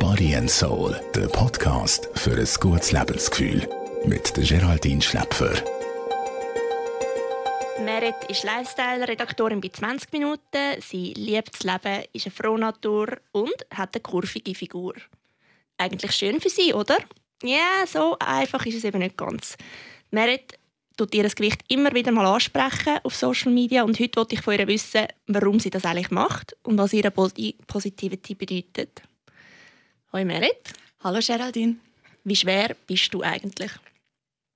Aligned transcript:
Body 0.00 0.34
and 0.34 0.50
Soul, 0.50 1.00
der 1.14 1.28
Podcast 1.28 2.08
für 2.14 2.32
ein 2.32 2.48
gutes 2.58 2.90
Lebensgefühl. 2.90 3.68
Mit 4.04 4.36
der 4.36 4.42
Geraldine 4.42 5.00
Schläpfer. 5.00 5.52
Merit 7.84 8.16
ist 8.28 8.42
Lifestyle-Redaktorin 8.42 9.60
bei 9.60 9.68
20 9.68 10.12
Minuten. 10.12 10.80
Sie 10.80 11.12
liebt 11.14 11.54
das 11.54 11.62
Leben, 11.62 12.04
ist 12.12 12.26
eine 12.26 12.34
Frohnatur 12.34 13.18
und 13.30 13.54
hat 13.72 13.94
eine 13.94 14.02
kurvige 14.02 14.56
Figur. 14.56 14.94
Eigentlich 15.78 16.12
schön 16.12 16.40
für 16.40 16.50
sie, 16.50 16.74
oder? 16.74 16.98
Ja, 17.44 17.86
so 17.86 18.16
einfach 18.18 18.66
ist 18.66 18.76
es 18.78 18.84
eben 18.84 18.98
nicht 18.98 19.16
ganz. 19.16 19.56
Merit 20.10 20.58
tut 20.96 21.14
ihr 21.14 21.22
das 21.22 21.34
Gewicht 21.34 21.62
immer 21.68 21.92
wieder 21.92 22.12
mal 22.12 22.26
ansprechen 22.26 22.98
auf 23.02 23.14
Social 23.14 23.52
Media 23.52 23.82
und 23.82 23.98
heute 23.98 24.16
wollte 24.16 24.34
ich 24.34 24.42
von 24.42 24.58
ihr 24.58 24.66
wissen, 24.66 25.06
warum 25.26 25.58
sie 25.60 25.70
das 25.70 25.84
eigentlich 25.84 26.10
macht 26.10 26.56
und 26.62 26.78
was 26.78 26.92
ihre 26.92 27.10
Positivity 27.10 28.34
bedeutet. 28.34 29.02
Hallo 30.12 30.24
Merit. 30.24 30.72
Hallo 31.02 31.18
Geraldine. 31.20 31.76
Wie 32.22 32.36
schwer 32.36 32.76
bist 32.86 33.12
du 33.12 33.22
eigentlich? 33.22 33.72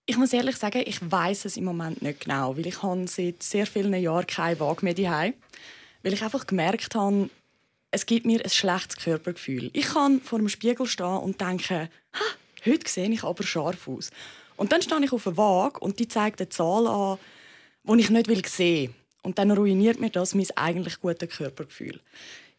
Ich 0.07 0.17
muss 0.17 0.33
ehrlich 0.33 0.57
sagen, 0.57 0.83
ich 0.87 0.99
weiß 1.11 1.45
es 1.45 1.57
im 1.57 1.65
Moment 1.65 2.01
nicht 2.01 2.21
genau, 2.21 2.57
weil 2.57 2.67
ich 2.67 2.83
habe 2.83 3.07
seit 3.09 3.43
sehr 3.43 3.67
vielen 3.67 3.93
Jahren 3.95 4.27
keine 4.27 4.59
Waage 4.59 4.85
mehr 4.85 4.95
daheim, 4.95 5.35
weil 6.03 6.15
ich 6.15 6.23
einfach 6.23 6.47
gemerkt 6.47 6.95
habe, 6.95 7.29
es 7.91 8.07
gibt 8.07 8.25
mir 8.25 8.43
ein 8.43 8.51
schlechtes 8.51 8.97
Körpergefühl. 8.97 9.71
Ich 9.73 9.87
kann 9.87 10.21
vor 10.21 10.39
dem 10.39 10.49
Spiegel 10.49 10.87
stehen 10.87 11.19
und 11.19 11.41
denken, 11.41 11.89
heute 12.65 12.91
sehe 12.91 13.11
ich 13.11 13.25
aber 13.25 13.43
scharf 13.43 13.89
aus. 13.89 14.11
Und 14.59 14.73
dann 14.73 14.83
stehe 14.83 15.03
ich 15.03 15.13
auf 15.13 15.23
der 15.23 15.37
Waage 15.37 15.81
und 15.81 15.99
die 16.01 16.09
zeigt 16.09 16.41
eine 16.41 16.49
Zahl 16.49 16.87
an, 16.87 17.19
die 17.85 18.01
ich 18.01 18.11
nicht 18.11 18.49
sehen 18.49 18.89
will. 18.89 18.95
Und 19.23 19.39
dann 19.39 19.51
ruiniert 19.53 20.01
mir 20.01 20.11
das 20.11 20.35
mein 20.35 20.47
eigentlich 20.57 21.01
gutes 21.01 21.29
Körpergefühl. 21.31 22.01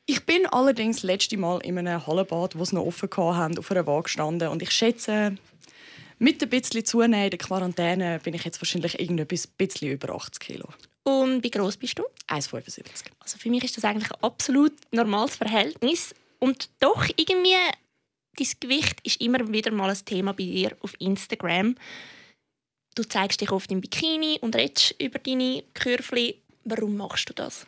Ich 0.05 0.25
bin 0.25 0.47
allerdings 0.47 0.97
das 0.97 1.03
letzte 1.03 1.37
Mal 1.37 1.59
in 1.59 1.77
einem 1.77 2.07
Hallenbad, 2.07 2.57
wo 2.57 2.63
es 2.63 2.71
noch 2.71 2.85
offen 2.85 3.09
hatten, 3.15 3.59
auf 3.59 3.69
einer 3.69 3.85
Waage 3.85 4.03
gestanden. 4.03 4.47
Und 4.47 4.61
ich 4.61 4.71
schätze, 4.71 5.35
mit 6.17 6.41
ein 6.41 6.49
bisschen 6.49 6.83
Zunehmen 6.85 7.25
in 7.25 7.29
der 7.29 7.37
Quarantäne 7.37 8.19
bin 8.23 8.33
ich 8.33 8.43
jetzt 8.43 8.61
wahrscheinlich 8.61 8.99
ein 8.99 9.25
bisschen 9.25 9.89
über 9.89 10.15
80 10.15 10.39
Kilo. 10.39 10.67
Und 11.03 11.43
wie 11.43 11.51
groß 11.51 11.77
bist 11.77 11.99
du? 11.99 12.03
1,75. 12.27 13.05
Also 13.19 13.37
für 13.37 13.49
mich 13.49 13.63
ist 13.63 13.77
das 13.77 13.85
eigentlich 13.85 14.11
ein 14.11 14.23
absolut 14.23 14.73
normales 14.91 15.35
Verhältnis. 15.35 16.15
Und 16.39 16.69
doch 16.79 17.05
irgendwie 17.17 17.55
dein 18.37 18.47
Gewicht 18.59 18.99
ist 19.03 19.21
immer 19.21 19.51
wieder 19.51 19.71
mal 19.71 19.89
ein 19.89 20.05
Thema 20.05 20.33
bei 20.33 20.43
dir 20.43 20.75
auf 20.81 20.93
Instagram. 20.99 21.75
Du 22.95 23.03
zeigst 23.03 23.41
dich 23.41 23.51
oft 23.51 23.71
im 23.71 23.81
Bikini 23.81 24.39
und 24.41 24.55
redest 24.55 24.95
über 25.01 25.19
deine 25.19 25.63
Kürfli. 25.73 26.41
Warum 26.65 26.97
machst 26.97 27.29
du 27.29 27.33
das? 27.33 27.65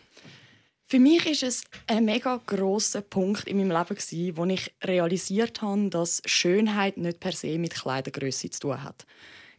Für 0.91 0.99
mich 0.99 1.25
ist 1.25 1.43
es 1.43 1.63
ein 1.87 2.03
mega 2.03 2.41
grosser 2.45 2.99
Punkt 2.99 3.47
in 3.47 3.57
meinem 3.57 3.71
Leben, 3.71 4.37
wo 4.37 4.45
ich 4.45 4.73
realisiert 4.83 5.61
habe, 5.61 5.89
dass 5.89 6.21
Schönheit 6.25 6.97
nicht 6.97 7.21
per 7.21 7.31
se 7.31 7.57
mit 7.57 7.73
Kleidergröße 7.73 8.49
zu 8.49 8.59
tun 8.59 8.83
hat. 8.83 9.05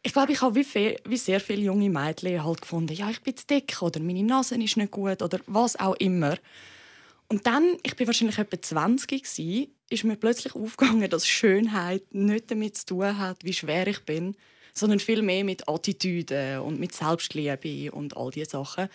Ich 0.03 0.13
glaube, 0.13 0.33
ich 0.33 0.43
habe 0.43 0.57
wie, 0.57 0.65
viel, 0.65 1.01
wie 1.07 1.17
sehr 1.17 1.41
viele 1.41 1.63
junge 1.63 1.89
Mädchen 1.89 2.45
halt 2.45 2.61
gefunden, 2.61 2.93
ja, 2.93 3.09
ich 3.09 3.23
bin 3.23 3.35
zu 3.35 3.47
dick 3.47 3.81
oder 3.81 4.01
meine 4.01 4.23
Nase 4.23 4.63
ist 4.63 4.77
nicht 4.77 4.91
gut 4.91 5.23
oder 5.23 5.39
was 5.47 5.79
auch 5.81 5.95
immer. 5.95 6.37
Und 7.33 7.47
dann, 7.47 7.79
ich 7.83 7.97
bin 7.97 8.07
wahrscheinlich 8.07 8.37
etwa 8.37 8.61
20 8.61 9.23
gewesen, 9.23 9.75
ist 9.89 10.05
mir 10.05 10.17
plötzlich 10.17 10.55
aufgegangen, 10.55 11.09
dass 11.09 11.27
Schönheit 11.27 12.03
nicht 12.13 12.51
damit 12.51 12.77
zu 12.77 12.85
tun 12.85 13.17
hat, 13.17 13.43
wie 13.43 13.55
schwer 13.55 13.87
ich 13.87 14.01
bin, 14.01 14.37
sondern 14.75 15.01
viel 15.01 15.23
mehr 15.23 15.43
mit 15.43 15.67
Attitüden 15.67 16.59
und 16.61 16.79
mit 16.79 16.95
Selbstliebe 16.95 17.91
und 17.91 18.19
all 18.19 18.33
diese 18.33 18.51
Sachen. 18.51 18.91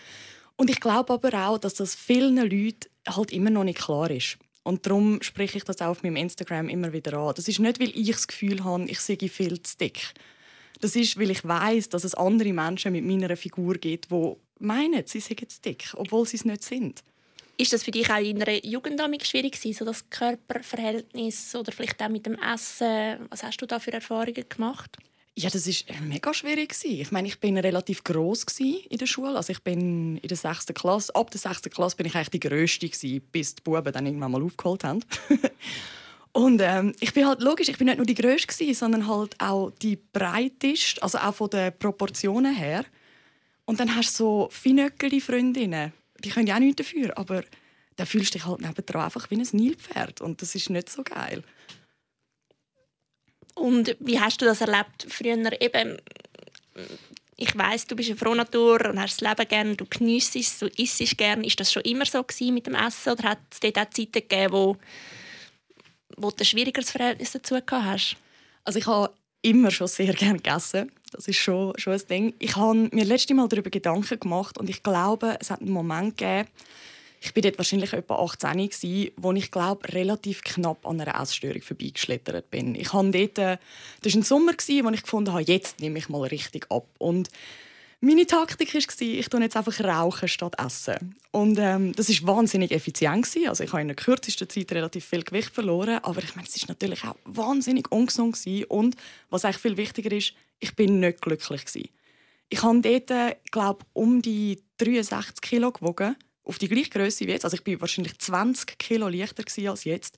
Und 0.54 0.70
ich 0.70 0.78
glaube 0.78 1.14
aber 1.14 1.48
auch, 1.48 1.58
dass 1.58 1.74
das 1.74 1.96
vielen 1.96 2.36
Leuten 2.36 2.88
halt 3.08 3.32
immer 3.32 3.50
noch 3.50 3.64
nicht 3.64 3.80
klar 3.80 4.08
ist. 4.08 4.38
Und 4.62 4.86
darum 4.86 5.20
spreche 5.20 5.58
ich 5.58 5.64
das 5.64 5.80
auch 5.80 5.88
auf 5.88 6.04
meinem 6.04 6.14
Instagram 6.14 6.68
immer 6.68 6.92
wieder 6.92 7.18
an. 7.18 7.34
Das 7.34 7.48
ist 7.48 7.58
nicht, 7.58 7.80
weil 7.80 7.90
ich 7.92 8.12
das 8.12 8.28
Gefühl 8.28 8.62
habe, 8.62 8.84
ich 8.84 9.00
sehe 9.00 9.18
viel 9.18 9.60
zu 9.60 9.76
dick. 9.78 10.14
Das 10.80 10.94
ist, 10.94 11.18
weil 11.18 11.32
ich 11.32 11.44
weiß, 11.44 11.88
dass 11.88 12.04
es 12.04 12.14
andere 12.14 12.52
Menschen 12.52 12.92
mit 12.92 13.04
meiner 13.04 13.36
Figur 13.36 13.74
gibt, 13.74 14.12
die 14.12 14.32
meinen, 14.60 15.04
sie 15.06 15.18
seien 15.18 15.48
zu 15.48 15.60
dick, 15.60 15.92
obwohl 15.96 16.24
sie 16.24 16.36
es 16.36 16.44
nicht 16.44 16.62
sind. 16.62 17.02
Ist 17.60 17.72
das 17.72 17.82
für 17.82 17.90
dich 17.90 18.08
auch 18.08 18.18
in 18.18 18.40
einer 18.40 18.64
Jugend 18.64 19.00
schwierig 19.26 19.54
gewesen, 19.54 19.76
so 19.76 19.84
das 19.84 20.08
Körperverhältnis 20.10 21.56
oder 21.56 21.72
vielleicht 21.72 22.00
auch 22.00 22.08
mit 22.08 22.24
dem 22.24 22.38
Essen? 22.38 23.26
Was 23.30 23.42
hast 23.42 23.60
du 23.60 23.66
da 23.66 23.80
für 23.80 23.92
Erfahrungen 23.92 24.44
gemacht? 24.48 24.96
Ja, 25.34 25.50
das 25.50 25.66
ist 25.66 25.86
mega 26.02 26.32
schwierig 26.32 26.72
Ich 26.84 27.10
meine, 27.10 27.26
ich 27.26 27.40
bin 27.40 27.58
relativ 27.58 28.04
groß 28.04 28.46
in 28.60 28.98
der 28.98 29.06
Schule. 29.06 29.36
Also 29.36 29.50
ich 29.50 29.62
bin 29.62 30.18
in 30.18 30.28
der 30.28 30.36
sechsten 30.36 30.72
Klasse. 30.72 31.12
Ab 31.16 31.32
der 31.32 31.40
sechsten 31.40 31.70
Klasse 31.70 31.96
bin 31.96 32.06
ich 32.06 32.14
eigentlich 32.14 32.30
die 32.30 32.40
größte 32.40 33.20
bis 33.32 33.56
die 33.56 33.62
Buben 33.62 33.92
dann 33.92 34.06
irgendwann 34.06 34.30
mal 34.30 34.42
aufgeholt 34.42 34.84
haben. 34.84 35.00
Und 36.32 36.60
ähm, 36.62 36.94
ich 37.00 37.12
bin 37.12 37.26
halt 37.26 37.40
logisch, 37.40 37.68
ich 37.68 37.78
bin 37.78 37.88
nicht 37.88 37.96
nur 37.96 38.06
die 38.06 38.14
größte 38.14 38.72
sondern 38.72 39.08
halt 39.08 39.34
auch 39.40 39.70
die 39.82 39.96
breiteste, 39.96 41.02
also 41.02 41.18
auch 41.18 41.34
von 41.34 41.50
den 41.50 41.76
Proportionen 41.76 42.54
her. 42.54 42.84
Und 43.64 43.80
dann 43.80 43.96
hast 43.96 44.18
du 44.20 44.24
so 44.24 44.48
finöckeli 44.52 45.20
Freundinnen 45.20 45.92
die 46.24 46.30
können 46.30 46.46
ja 46.46 46.56
auch 46.56 46.60
nichts 46.60 46.76
dafür, 46.76 47.16
aber 47.16 47.44
dann 47.96 48.06
fühlst 48.06 48.34
du 48.34 48.38
dich 48.38 48.46
halt 48.46 48.60
nebendran 48.60 49.04
einfach 49.04 49.30
wie 49.30 49.36
ein 49.36 49.48
Nilpferd 49.52 50.20
und 50.20 50.40
das 50.42 50.54
ist 50.54 50.70
nicht 50.70 50.88
so 50.88 51.02
geil. 51.02 51.42
Und 53.54 53.96
wie 53.98 54.20
hast 54.20 54.40
du 54.40 54.44
das 54.44 54.60
erlebt 54.60 55.06
früher 55.08 55.60
eben? 55.60 55.98
Ich 57.36 57.56
weiß, 57.56 57.86
du 57.86 57.96
bist 57.96 58.08
eine 58.08 58.18
Frohnatur 58.18 58.86
und 58.86 59.00
hast 59.00 59.20
das 59.20 59.28
Leben 59.28 59.48
gerne, 59.48 59.76
du 59.76 59.84
geniessest 59.86 60.36
es, 60.36 60.58
du 60.58 60.66
isst 60.80 61.00
es 61.00 61.16
gerne. 61.16 61.46
Ist 61.46 61.58
das 61.58 61.72
schon 61.72 61.82
immer 61.82 62.04
so 62.04 62.24
mit 62.52 62.66
dem 62.66 62.74
Essen 62.74 63.12
oder 63.12 63.30
hat 63.30 63.38
es 63.50 63.60
dort 63.60 63.78
auch 63.78 63.90
Zeiten 63.90 64.12
gegeben, 64.12 64.52
wo, 64.52 64.76
wo 66.16 66.30
du 66.30 66.36
ein 66.38 66.44
schwierigeres 66.44 66.90
Verhältnis 66.90 67.32
dazu 67.32 67.54
gehabt 67.54 67.72
hast? 67.72 68.16
Also 68.64 68.78
ich 68.78 68.86
habe 68.86 69.12
immer 69.42 69.70
schon 69.70 69.86
sehr 69.88 70.12
gerne 70.14 70.38
gegessen. 70.38 70.92
Das 71.12 71.28
ist 71.28 71.36
schon, 71.36 71.72
schon 71.78 71.94
ein 71.94 72.02
Ding. 72.08 72.34
Ich 72.38 72.56
habe 72.56 72.88
mir 72.92 73.04
letztes 73.04 73.36
Mal 73.36 73.48
darüber 73.48 73.70
Gedanken 73.70 74.20
gemacht 74.20 74.58
und 74.58 74.68
ich 74.68 74.82
glaube, 74.82 75.36
es 75.40 75.50
hat 75.50 75.60
einen 75.60 75.70
Moment 75.70 76.16
gegeben, 76.16 76.48
ich 77.20 77.34
war 77.34 77.42
dort 77.42 77.58
wahrscheinlich 77.58 77.92
etwa 77.92 78.16
18 78.16 78.52
gewesen, 78.52 79.10
wo 79.16 79.32
ich 79.32 79.50
glaube 79.50 79.92
relativ 79.92 80.42
knapp 80.42 80.86
an 80.86 81.00
einer 81.00 81.20
Essstörung 81.20 81.62
vorbeigeschlittert 81.62 82.50
bin. 82.50 82.74
Ich 82.74 82.92
habe 82.92 83.10
dort, 83.10 83.38
äh, 83.38 83.58
das 84.02 84.14
war 84.14 84.20
ein 84.20 84.22
Sommer, 84.22 84.52
wo 84.52 84.90
ich 84.90 85.02
gefunden 85.02 85.32
habe, 85.32 85.42
jetzt 85.42 85.80
nehme 85.80 85.98
ich 85.98 86.08
mal 86.08 86.22
richtig 86.22 86.70
ab. 86.70 86.86
Und 86.98 87.28
meine 88.00 88.26
Taktik 88.26 88.72
war, 88.72 88.80
ich 89.00 89.28
tue 89.28 89.40
jetzt 89.40 89.56
einfach 89.56 89.80
rauchen 89.80 90.28
statt 90.28 90.54
essen. 90.64 91.16
Und 91.32 91.58
ähm, 91.58 91.92
das 91.96 92.08
war 92.22 92.36
wahnsinnig 92.36 92.70
effizient. 92.70 93.26
Also 93.48 93.64
ich 93.64 93.72
habe 93.72 93.82
in 93.82 93.88
der 93.88 93.96
kürzesten 93.96 94.48
Zeit 94.48 94.70
relativ 94.70 95.04
viel 95.04 95.24
Gewicht 95.24 95.52
verloren. 95.52 95.98
Aber 96.02 96.22
ich 96.22 96.36
meine, 96.36 96.46
es 96.46 96.60
war 96.62 96.68
natürlich 96.68 97.02
auch 97.04 97.16
wahnsinnig 97.24 97.90
ungesund. 97.90 98.38
Und 98.68 98.94
was 99.30 99.44
eigentlich 99.44 99.58
viel 99.58 99.76
wichtiger 99.76 100.12
ist, 100.12 100.34
ich 100.60 100.74
bin 100.74 101.00
nicht 101.00 101.20
glücklich. 101.20 101.90
Ich 102.50 102.62
habe 102.62 102.80
dort, 102.80 103.50
glaube 103.50 103.84
um 103.92 104.22
die 104.22 104.62
63 104.78 105.40
Kilo 105.40 105.72
gewogen. 105.72 106.16
Auf 106.44 106.58
die 106.58 106.68
gleiche 106.68 106.90
Größe 106.90 107.26
wie 107.26 107.32
jetzt. 107.32 107.44
Also 107.44 107.56
ich 107.56 107.64
bin 107.64 107.80
wahrscheinlich 107.80 108.18
20 108.18 108.78
Kilo 108.78 109.08
leichter 109.08 109.44
als 109.68 109.84
jetzt. 109.84 110.16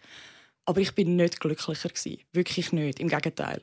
Aber 0.64 0.80
ich 0.80 0.94
bin 0.94 1.16
nicht 1.16 1.40
glücklicher. 1.40 1.90
Wirklich 2.32 2.72
nicht. 2.72 3.00
Im 3.00 3.08
Gegenteil. 3.08 3.62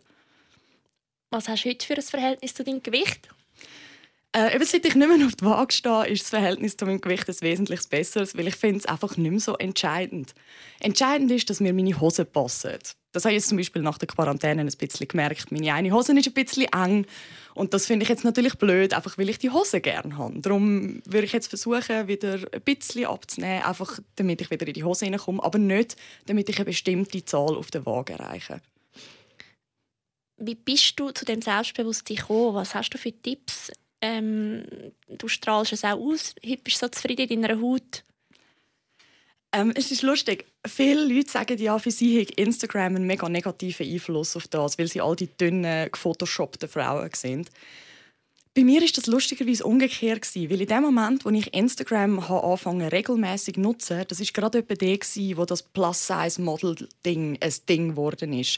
Was 1.29 1.47
hast 1.47 1.63
du 1.63 1.69
heute 1.69 1.85
für 1.85 1.95
ein 1.95 2.01
Verhältnis 2.01 2.53
zu 2.53 2.63
deinem 2.63 2.83
Gewicht? 2.83 3.29
Äh, 4.35 4.55
eben 4.55 4.65
seit 4.65 4.85
ich 4.85 4.95
nicht 4.95 5.07
mehr 5.07 5.25
auf 5.25 5.35
die 5.35 5.45
Waage 5.45 5.73
stehe, 5.73 6.07
ist 6.07 6.23
das 6.23 6.29
Verhältnis 6.29 6.75
zu 6.75 6.85
meinem 6.85 7.01
Gewicht 7.01 7.27
ein 7.29 7.41
wesentlich 7.41 7.87
besseres, 7.89 8.37
weil 8.37 8.47
ich 8.47 8.55
finde 8.55 8.79
es 8.79 8.85
einfach 8.85 9.15
nicht 9.17 9.31
mehr 9.31 9.39
so 9.39 9.55
entscheidend. 9.55 10.33
Entscheidend 10.79 11.31
ist, 11.31 11.49
dass 11.49 11.59
mir 11.59 11.73
meine 11.73 11.99
Hosen 11.99 12.25
passen. 12.25 12.77
Das 13.13 13.23
habe 13.23 13.33
ich 13.33 13.39
jetzt 13.39 13.49
zum 13.49 13.57
Beispiel 13.57 13.81
nach 13.81 13.97
der 13.97 14.07
Quarantäne 14.07 14.61
ein 14.61 14.67
bisschen 14.67 15.07
gemerkt. 15.07 15.51
Meine 15.51 15.73
eine 15.73 15.91
Hose 15.91 16.15
ist 16.15 16.27
ein 16.27 16.33
bisschen 16.33 16.71
eng 16.71 17.07
und 17.55 17.73
das 17.73 17.87
finde 17.87 18.03
ich 18.03 18.09
jetzt 18.09 18.25
natürlich 18.25 18.55
blöd, 18.55 18.93
einfach 18.93 19.17
weil 19.17 19.29
ich 19.29 19.39
die 19.39 19.49
Hose 19.49 19.81
gerne 19.81 20.17
habe. 20.17 20.39
Darum 20.39 21.01
würde 21.05 21.25
ich 21.25 21.33
jetzt 21.33 21.47
versuchen, 21.47 22.07
wieder 22.07 22.33
ein 22.51 22.61
bisschen 22.61 23.05
abzunehmen, 23.05 23.63
einfach 23.63 23.97
damit 24.17 24.41
ich 24.41 24.51
wieder 24.51 24.67
in 24.67 24.73
die 24.73 24.83
Hose 24.83 25.05
hineinkomme, 25.05 25.41
aber 25.41 25.57
nicht, 25.57 25.95
damit 26.27 26.49
ich 26.49 26.57
eine 26.57 26.65
bestimmte 26.65 27.25
Zahl 27.25 27.55
auf 27.55 27.71
der 27.71 27.85
Waage 27.87 28.13
erreiche. 28.13 28.61
Wie 30.37 30.53
bist 30.53 30.99
du 30.99 31.09
zu 31.09 31.25
dem 31.25 31.41
Selbstbewusstsein 31.41 32.17
gekommen? 32.17 32.53
Was 32.53 32.75
hast 32.75 32.91
du 32.91 32.99
für 32.99 33.11
Tipps 33.11 33.71
ähm, 34.01 34.63
du 35.07 35.27
strahlst 35.27 35.73
es 35.73 35.83
auch 35.83 35.99
aus. 35.99 36.35
Bist 36.41 36.81
du 36.81 36.85
so 36.85 36.87
zufrieden 36.87 37.27
in 37.29 37.41
deiner 37.41 37.61
Haut. 37.61 38.03
Ähm, 39.53 39.71
es 39.75 39.91
ist 39.91 40.01
lustig. 40.01 40.45
Viele 40.65 41.05
Leute 41.05 41.31
sagen 41.31 41.57
ja, 41.57 41.79
für 41.79 41.91
sie 41.91 42.21
hat 42.21 42.31
Instagram 42.31 42.97
einen 42.97 43.07
mega 43.07 43.29
negativen 43.29 43.87
Einfluss 43.87 44.35
auf 44.35 44.47
das, 44.47 44.77
weil 44.77 44.87
sie 44.87 45.01
all 45.01 45.15
die 45.15 45.27
dünnen, 45.27 45.89
gefotoshoppten 45.91 46.67
Frauen 46.67 47.09
sind. 47.13 47.49
Bei 48.53 48.63
mir 48.63 48.81
ist 48.81 48.97
das 48.97 49.05
lustigerweise 49.05 49.63
umgekehrt 49.63 50.27
weil 50.35 50.61
in 50.61 50.67
dem 50.67 50.81
Moment, 50.81 51.25
wo 51.25 51.29
ich 51.29 51.53
Instagram 51.53 52.19
anfangen 52.19 52.87
regelmäßig 52.87 53.53
zu 53.53 53.61
nutzen, 53.61 54.03
das 54.07 54.19
ist 54.19 54.33
gerade 54.33 54.57
etwa 54.57 54.73
der 54.73 54.97
wo 55.37 55.45
das 55.45 55.61
Plus-Size-Model-Ding 55.61 57.37
ein 57.39 57.53
Ding 57.69 57.89
geworden 57.89 58.33
ist. 58.33 58.57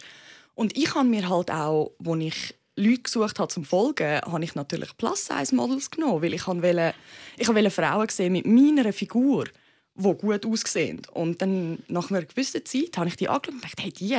Und 0.55 0.77
ich 0.77 0.95
habe 0.95 1.07
mir 1.07 1.29
halt 1.29 1.51
auch, 1.51 1.91
wo 1.99 2.15
ich 2.15 2.55
Leute 2.79 3.01
gesucht 3.01 3.39
habe 3.39 3.51
zum 3.51 3.65
Folgen, 3.65 4.21
habe 4.21 4.43
ich 4.43 4.55
natürlich 4.55 4.95
Plus-Size-Models 4.97 5.91
genommen, 5.91 6.21
weil 6.21 6.33
ich 6.33 6.47
wollte, 6.47 6.93
ich 7.37 7.47
wollte 7.47 7.69
Frauen 7.69 8.09
sehen 8.09 8.33
mit 8.33 8.45
meiner 8.45 8.93
Figur, 8.93 9.45
die 9.95 10.13
gut 10.15 10.45
aussehen. 10.45 11.01
Und 11.11 11.41
dann, 11.41 11.79
nach 11.87 12.09
einer 12.09 12.23
gewissen 12.23 12.65
Zeit, 12.65 12.97
habe 12.97 13.09
ich 13.09 13.17
die 13.17 13.27
angeschaut 13.27 13.55
und 13.55 13.63
dachte, 13.63 13.83
hey, 13.83 13.91
die, 13.91 14.17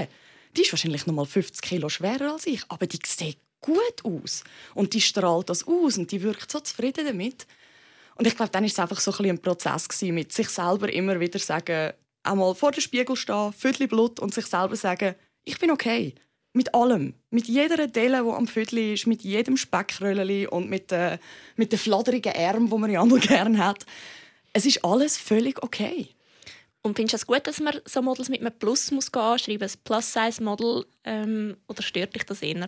die 0.56 0.62
ist 0.62 0.72
wahrscheinlich 0.72 1.06
noch 1.06 1.14
mal 1.14 1.26
50 1.26 1.62
Kilo 1.62 1.88
schwerer 1.88 2.32
als 2.32 2.46
ich, 2.46 2.62
aber 2.68 2.86
die 2.86 2.98
sieht 3.04 3.38
gut 3.60 4.04
aus. 4.04 4.44
Und 4.74 4.92
die 4.94 5.00
strahlt 5.00 5.48
das 5.48 5.66
aus 5.66 5.96
und 5.96 6.12
die 6.12 6.22
wirkt 6.22 6.50
so 6.50 6.60
zufrieden 6.60 7.06
damit. 7.06 7.46
Und 8.16 8.26
ich 8.26 8.36
glaube, 8.36 8.52
dann 8.52 8.64
war 8.64 8.68
es 8.68 8.78
einfach 8.78 9.00
so 9.00 9.12
ein, 9.22 9.38
Prozess 9.38 9.88
mit 10.02 10.32
sich 10.32 10.48
selber 10.50 10.92
immer 10.92 11.18
wieder 11.18 11.38
sagen, 11.38 11.92
einmal 12.22 12.54
vor 12.54 12.72
dem 12.72 12.82
Spiegel 12.82 13.16
stehen, 13.16 13.52
Viertel 13.52 13.88
Blut 13.88 14.20
und 14.20 14.34
sich 14.34 14.46
selber 14.46 14.76
sagen, 14.76 15.14
ich 15.44 15.58
bin 15.58 15.70
okay. 15.70 16.14
Mit 16.52 16.74
allem. 16.74 17.14
Mit 17.30 17.46
jeder 17.46 17.86
Delle, 17.86 18.24
die 18.24 18.30
am 18.30 18.48
Viertel 18.48 18.92
ist, 18.94 19.06
mit 19.06 19.22
jedem 19.22 19.56
Speckröllchen 19.56 20.48
und 20.48 20.68
mit, 20.68 20.90
äh, 20.90 21.18
mit 21.56 21.70
den 21.70 21.78
fladderigen 21.78 22.34
Armen, 22.34 22.68
die 22.68 22.76
man 22.76 22.90
ja 22.90 23.04
noch 23.04 23.20
gerne 23.20 23.64
hat. 23.64 23.86
Es 24.52 24.66
ist 24.66 24.84
alles 24.84 25.16
völlig 25.16 25.62
okay. 25.62 26.08
Und 26.82 26.96
findest 26.96 27.12
du 27.12 27.16
es 27.16 27.26
gut, 27.26 27.46
dass 27.46 27.60
man 27.60 27.74
so 27.84 28.02
Models 28.02 28.30
mit 28.30 28.40
einem 28.40 28.52
Plus 28.58 28.90
muss 28.90 29.12
anschreiben 29.12 29.62
muss, 29.62 29.76
ein 29.76 29.80
Plus-Size-Model, 29.84 30.86
ähm, 31.04 31.56
oder 31.68 31.82
stört 31.82 32.14
dich 32.14 32.24
das 32.24 32.42
eher? 32.42 32.66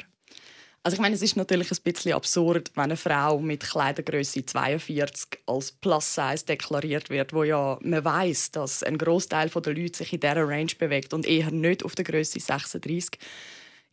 Also 0.84 0.96
ich 0.96 1.00
meine, 1.00 1.14
es 1.14 1.22
ist 1.22 1.36
natürlich 1.36 1.70
ein 1.70 1.82
bisschen 1.82 2.12
absurd, 2.12 2.72
wenn 2.74 2.84
eine 2.84 2.96
Frau 2.96 3.38
mit 3.38 3.62
Kleidergröße 3.62 4.44
42 4.44 5.38
als 5.46 5.72
Plus-Size 5.72 6.44
deklariert 6.44 7.08
wird, 7.08 7.32
wo 7.32 7.44
ja 7.44 7.78
man 7.82 8.04
weiß, 8.04 8.50
dass 8.50 8.82
ein 8.82 8.98
Großteil 8.98 9.48
der 9.48 9.74
Leute 9.74 9.98
sich 9.98 10.12
in 10.12 10.20
dieser 10.20 10.48
Range 10.48 10.72
bewegt 10.76 11.14
und 11.14 11.24
eher 11.24 11.52
nicht 11.52 11.84
auf 11.84 11.94
der 11.94 12.04
Größe 12.04 12.40
36. 12.40 13.10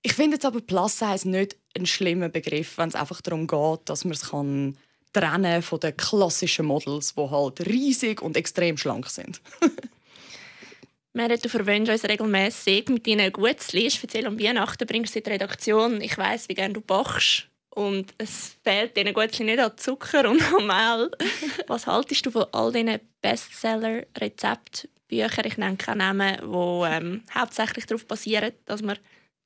Ich 0.01 0.13
finde 0.13 0.36
jetzt 0.36 0.46
aber 0.46 0.62
Plus-Size 0.62 1.30
nicht 1.30 1.57
ein 1.78 1.86
schlimmer 1.86 2.30
Begriff, 2.30 2.78
wenn 2.78 2.90
es 2.90 2.96
einfach 2.96 3.22
darum 3.22 3.48
geht, 3.48 3.81
dass 3.86 4.06
man 4.06 4.13
es 4.13 4.30
kann 4.30 4.78
trennen 5.12 5.62
von 5.62 5.80
den 5.80 5.96
klassischen 5.98 6.66
Models, 6.66 7.13
die 7.16 7.30
halt 7.30 7.66
riesig 7.66 8.22
und 8.22 8.38
extrem 8.38 8.78
schlank 8.78 9.10
sind. 9.10 9.42
Merit, 11.13 11.44
du 11.44 11.50
verwöhnst 11.50 11.92
uns 11.92 12.06
regelmäßig 12.06 12.88
mit 12.90 13.07
deinen 13.07 13.31
Gutzli. 13.31 13.90
Speziell 13.90 14.28
um 14.28 14.40
Weihnachten 14.40 14.86
bringst 14.88 15.10
du 15.10 15.13
sie 15.13 15.19
in 15.19 15.24
die 15.24 15.31
Redaktion. 15.31 16.02
Ich 16.02 16.16
weiß, 16.18 16.50
wie 16.50 16.54
gerne 16.54 16.75
du 16.75 16.81
bachst. 16.81 17.48
Und 17.72 18.13
es 18.18 18.57
fehlt 18.63 18.95
diesen 18.95 19.13
Gutzli 19.13 19.45
nicht 19.45 19.60
an 19.60 19.78
Zucker 19.78 20.30
und 20.30 20.42
an 20.42 20.68
Mehl. 20.68 21.12
Was 21.68 21.88
haltest 21.88 22.25
du 22.25 22.31
von 22.31 22.45
all 22.52 22.72
diesen 22.72 23.00
Bestseller-Rezeptbüchern? 23.22 25.45
Ich 25.45 25.57
nenne 25.57 25.78
keine 25.78 26.13
Namen, 26.13 26.38
die 26.42 26.86
ähm, 26.88 27.24
hauptsächlich 27.34 27.88
darauf 27.88 28.06
basieren, 28.06 28.54
dass 28.66 28.84
man 28.84 28.98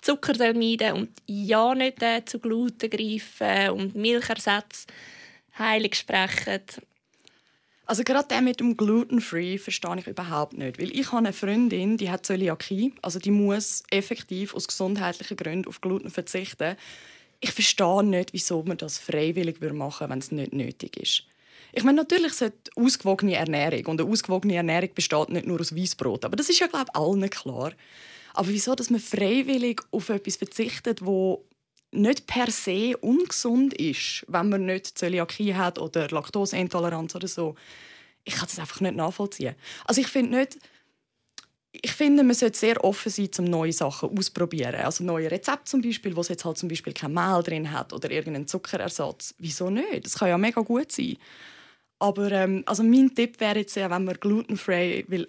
Zucker 0.04 0.54
meiden 0.54 0.94
und 0.94 1.10
ja 1.28 1.74
nicht 1.74 2.04
äh, 2.04 2.24
zu 2.26 2.40
Gluten 2.40 2.90
greifen 2.90 3.70
und 3.72 3.96
Milchersätze 3.96 4.88
heilig 5.58 5.96
sprechen. 5.96 6.62
Also 7.86 8.04
gerade 8.04 8.28
der 8.30 8.42
mit 8.42 8.60
dem 8.60 8.78
Gluten-Free 8.78 9.58
verstehe 9.58 10.00
ich 10.00 10.08
überhaupt 10.08 10.54
nicht. 10.54 10.80
Weil 10.80 10.92
ich 10.92 11.08
habe 11.08 11.18
eine 11.18 11.34
Freundin, 11.34 11.98
die 11.98 12.10
hat 12.10 12.26
Zöliakie. 12.26 12.94
Also 13.02 13.20
die 13.20 13.32
muss 13.32 13.84
effektiv 13.92 14.54
aus 14.56 14.68
gesundheitlichen 14.68 15.38
Gründen 15.38 15.68
auf 15.68 15.82
Gluten 15.82 16.10
verzichten. 16.10 16.76
Ich 17.42 17.52
verstehe 17.52 18.04
nicht, 18.04 18.34
wieso 18.34 18.64
man 18.64 18.78
das 18.78 18.98
freiwillig 18.98 19.60
machen 19.62 20.00
würde, 20.02 20.12
wenn 20.12 20.20
es 20.20 20.32
nicht 20.32 20.54
nötig 20.54 20.98
ist. 20.98 21.24
Ich 21.74 21.84
meine, 21.84 21.98
natürlich 21.98 22.34
sollte 22.34 22.72
ausgewogene 22.76 23.36
Ernährung 23.36 23.86
und 23.88 24.02
eine 24.02 24.10
ausgewogene 24.10 24.56
Ernährung 24.56 24.94
besteht 24.94 25.30
nicht 25.30 25.48
nur 25.48 25.60
aus 25.60 25.76
Weißbrot, 25.76 26.24
aber 26.24 26.36
das 26.36 26.50
ist 26.50 26.60
ja 26.60 26.68
glaube 26.68 26.86
ich 26.90 26.96
allen 26.96 27.30
klar. 27.30 27.74
Aber 28.34 28.48
wieso, 28.50 28.76
dass 28.76 28.90
man 28.90 29.00
freiwillig 29.00 29.82
auf 29.92 30.10
etwas 30.10 30.38
verzichtet, 30.38 31.06
wo 31.06 31.46
nicht 31.92 32.28
per 32.28 32.50
se 32.50 32.98
ungesund 32.98 33.74
ist, 33.76 34.26
wenn 34.28 34.50
man 34.50 34.66
nicht 34.66 34.98
Zöliakie 34.98 35.54
hat 35.54 35.78
oder 35.78 36.08
Laktoseintoleranz 36.10 37.16
oder 37.16 37.28
so. 37.28 37.56
Ich 38.24 38.36
kann 38.36 38.48
das 38.48 38.60
einfach 38.60 38.82
nicht 38.82 38.96
nachvollziehen. 38.96 39.56
Also 39.86 40.02
ich 40.02 40.08
finde 40.08 40.38
nicht, 40.38 40.58
ich 41.72 41.92
finde, 41.92 42.24
man 42.24 42.36
sollte 42.36 42.58
sehr 42.58 42.84
offen 42.84 43.12
sein, 43.12 43.30
um 43.40 43.46
neue 43.46 43.74
Sachen 43.74 44.16
auszuprobieren. 44.18 44.82
Also 44.82 45.04
neue 45.04 45.30
Rezepte 45.30 45.66
zum 45.66 45.82
Beispiel, 45.82 46.16
wo 46.16 46.22
es 46.22 46.30
jetzt 46.30 46.46
halt 46.46 46.58
zum 46.58 46.70
Beispiel 46.70 46.94
kein 46.94 47.14
Mehl 47.14 47.42
drin 47.44 47.72
hat 47.72 47.94
oder 47.94 48.12
irgendeinen 48.12 48.48
Zuckerersatz. 48.48 49.34
Wieso 49.40 49.70
nicht? 49.70 50.06
Das 50.06 50.16
kann 50.18 50.30
ja 50.30 50.38
mega 50.38 50.62
gut 50.62 50.92
sein. 50.92 51.18
Aber 52.00 52.32
ähm, 52.32 52.64
also 52.66 52.84
mein 52.84 53.14
Tipp 53.16 53.40
wäre 53.40 53.60
jetzt 53.60 53.76
wenn 53.76 54.04
man 54.04 54.20
glutenfrei 54.20 55.06
will, 55.08 55.28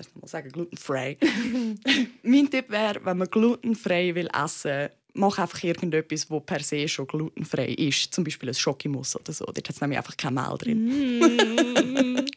ich 0.00 0.06
weiß 0.06 0.14
nicht 0.14 0.22
mal 0.22 0.28
sagen 0.28 0.50
glutenfrei. 0.50 1.18
mein 2.22 2.50
Tipp 2.50 2.70
wäre, 2.70 3.04
wenn 3.04 3.18
man 3.18 3.28
glutenfrei 3.28 4.14
will 4.14 4.28
essen, 4.34 4.88
mach 5.14 5.38
einfach 5.38 5.62
irgendetwas, 5.62 6.28
das 6.28 6.42
per 6.46 6.60
se 6.60 6.88
schon 6.88 7.06
glutenfrei 7.06 7.68
ist. 7.68 8.14
Zum 8.14 8.24
Beispiel 8.24 8.50
ein 8.50 8.54
Schokimus 8.54 9.16
oder 9.16 9.32
so. 9.32 9.44
Dort 9.44 9.58
hat 9.58 9.70
es 9.70 9.80
nämlich 9.80 9.98
einfach 9.98 10.16
kein 10.16 10.34
Mehl 10.34 10.56
drin. 10.58 10.84
Mm. 11.18 12.26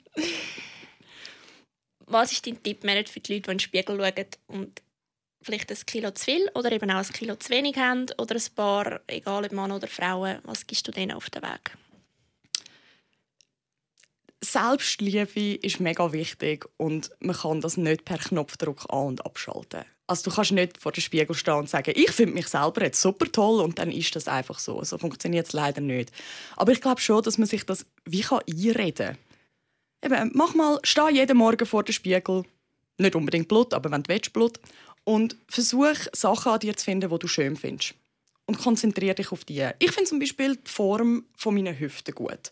Was 2.08 2.32
ist 2.34 2.46
dein 2.46 2.62
Tipp 2.62 2.84
mehr 2.84 3.06
für 3.06 3.22
die 3.22 3.34
Leute, 3.36 3.44
die 3.44 3.52
in 3.52 3.58
den 3.58 3.60
Spiegel 3.60 3.98
schauen 3.98 4.26
und 4.48 4.82
vielleicht 5.42 5.72
ein 5.72 5.78
Kilo 5.86 6.12
zu 6.12 6.26
viel 6.26 6.50
oder 6.56 6.72
eben 6.72 6.92
auch 6.92 6.98
ein 6.98 7.14
Kilo 7.14 7.36
zu 7.36 7.50
wenig 7.50 7.78
haben 7.78 8.08
oder 8.18 8.36
ein 8.36 8.56
paar, 8.56 9.00
egal 9.08 9.46
ob 9.46 9.52
Mann 9.54 9.72
oder 9.72 9.88
Frauen, 9.88 10.40
was 10.44 10.68
gibst 10.68 10.88
du 10.88 10.92
denen 10.92 11.14
auf 11.14 11.30
den 11.30 11.42
Weg? 11.42 11.78
Selbstliebe 14.44 15.56
ist 15.56 15.80
mega 15.80 16.12
wichtig 16.12 16.68
und 16.78 17.12
man 17.20 17.36
kann 17.36 17.62
das 17.62 17.78
nicht 17.78 18.06
per 18.06 18.18
Knopfdruck 18.18 18.86
an- 18.90 19.08
und 19.08 19.26
abschalten. 19.26 19.86
Also 20.08 20.30
du 20.30 20.36
kannst 20.36 20.52
nicht 20.52 20.78
vor 20.78 20.92
dem 20.92 21.02
Spiegel 21.02 21.36
stehen 21.36 21.54
und 21.54 21.70
sagen, 21.70 21.94
ich 21.96 22.12
finde 22.12 22.34
mich 22.34 22.48
selber 22.48 22.84
jetzt 22.84 23.02
super 23.02 23.32
toll 23.32 23.62
und 23.62 23.80
dann 23.80 23.92
ist 23.92 24.16
das 24.16 24.28
einfach 24.28 24.60
so. 24.60 24.84
So 24.84 24.98
funktioniert 24.98 25.48
es 25.48 25.54
leider 25.54 25.80
nicht. 25.80 26.12
Aber 26.58 26.72
ich 26.72 26.82
glaube 26.82 27.00
schon, 27.00 27.22
dass 27.24 27.38
man 27.38 27.48
sich 27.48 27.66
das 27.66 27.86
wie 28.06 28.22
kann 28.22 28.42
einreden 28.50 29.16
kann. 30.02 30.14
Eben, 30.20 30.32
mach 30.34 30.56
mal, 30.56 30.80
steh 30.84 31.12
jeden 31.12 31.38
Morgen 31.38 31.66
vor 31.66 31.84
dem 31.84 31.94
Spiegel, 31.94 32.44
nicht 32.98 33.16
unbedingt 33.16 33.48
Blut, 33.48 33.74
aber 33.74 33.92
wenn 33.92 34.04
du 34.04 34.10
willst, 34.10 34.34
Blut, 34.34 34.60
und 35.04 35.38
versuch 35.48 35.96
Sachen 36.14 36.52
an 36.52 36.60
dir 36.60 36.76
zu 36.76 36.86
finden, 36.86 37.10
die 37.10 37.20
du 37.20 37.28
schön 37.28 37.56
findest. 37.56 37.94
Und 38.48 38.58
konzentriere 38.58 39.16
dich 39.16 39.32
auf 39.32 39.46
die. 39.46 39.70
Ich 39.80 39.92
finde 39.92 40.10
zum 40.10 40.20
Beispiel 40.20 40.56
die 40.56 40.70
Form 40.70 41.26
meiner 41.46 41.80
Hüften 41.80 42.14
gut. 42.14 42.52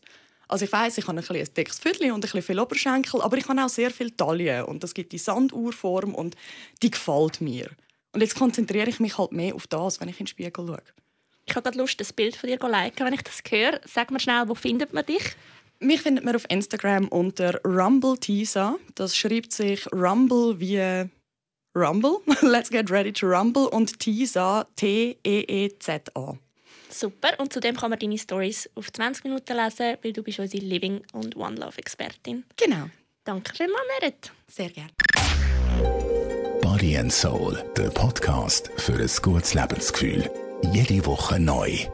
Also 0.49 0.65
ich 0.65 0.71
weiß, 0.71 0.97
ich 0.97 1.07
habe 1.07 1.19
ein, 1.19 1.23
ein 1.23 1.47
dickes 1.55 1.79
Viertel 1.79 2.07
und 2.07 2.17
ein 2.17 2.21
bisschen 2.21 2.41
viel 2.41 2.59
Oberschenkel, 2.59 3.21
aber 3.21 3.37
ich 3.37 3.47
habe 3.47 3.63
auch 3.63 3.69
sehr 3.69 3.91
viel 3.91 4.09
Taille 4.11 4.65
und 4.65 4.83
das 4.83 4.95
gibt 4.95 5.11
die 5.11 5.19
Sanduhrform 5.19 6.15
und 6.15 6.35
die 6.81 6.89
gefällt 6.89 7.39
mir. 7.39 7.69
Und 8.13 8.21
jetzt 8.21 8.35
konzentriere 8.35 8.89
ich 8.89 8.99
mich 8.99 9.17
halt 9.19 9.31
mehr 9.31 9.53
auf 9.53 9.67
das, 9.67 10.01
wenn 10.01 10.09
ich 10.09 10.19
in 10.19 10.25
den 10.25 10.27
Spiegel 10.27 10.51
schaue. 10.55 10.81
Ich 11.45 11.55
habe 11.55 11.63
gerade 11.63 11.77
Lust, 11.77 11.99
das 11.99 12.11
Bild 12.11 12.35
von 12.35 12.49
dir 12.49 12.59
zu 12.59 12.67
liken, 12.67 13.05
wenn 13.05 13.13
ich 13.13 13.21
das 13.21 13.41
höre. 13.47 13.79
Sag 13.85 14.09
mir 14.09 14.19
schnell, 14.19 14.47
wo 14.47 14.55
findet 14.55 14.91
man 14.91 15.05
dich? 15.05 15.35
Mich 15.79 16.01
findet 16.01 16.25
man 16.25 16.35
auf 16.35 16.45
Instagram 16.49 17.07
unter 17.07 17.61
Rumble 17.63 18.17
Tisa. 18.17 18.75
Das 18.95 19.15
schreibt 19.15 19.53
sich 19.53 19.85
Rumble 19.93 20.59
wie 20.59 21.07
Rumble. 21.75 22.21
Let's 22.41 22.71
get 22.71 22.89
ready 22.89 23.13
to 23.13 23.27
rumble 23.27 23.67
und 23.67 23.99
Tisa 23.99 24.67
T-E-E-Z-A. 24.75 26.37
Super. 26.89 27.39
Und 27.39 27.53
zudem 27.53 27.75
kann 27.75 27.89
man 27.89 27.99
deine 27.99 28.17
Stories 28.17 28.69
auf 28.75 28.91
20 28.91 29.23
Minuten 29.23 29.55
lesen, 29.55 29.97
weil 30.01 30.13
du 30.13 30.23
bist 30.23 30.39
unsere 30.39 30.63
Living- 30.63 31.01
und 31.13 31.35
One-Love-Expertin. 31.35 32.43
Genau. 32.57 32.89
Danke 33.23 33.53
vielmals, 33.55 33.83
Merit. 33.99 34.31
Sehr 34.47 34.69
gerne. 34.69 34.89
Body 36.61 36.97
and 36.97 37.11
Soul, 37.11 37.63
der 37.77 37.89
Podcast 37.89 38.71
für 38.77 38.93
ein 38.93 39.09
gutes 39.21 39.53
Lebensgefühl. 39.53 40.29
Jede 40.73 41.05
Woche 41.05 41.39
neu. 41.39 41.85